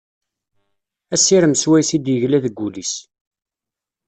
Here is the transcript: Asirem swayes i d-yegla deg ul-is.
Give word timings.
Asirem 1.15 1.53
swayes 1.61 1.89
i 1.97 1.97
d-yegla 1.99 2.39
deg 2.45 2.59
ul-is. 2.65 2.93